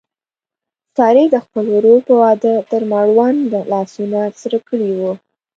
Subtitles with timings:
[0.95, 5.01] سارې د خپل ورور په واده تر مړونده لاسونه سره کړي و.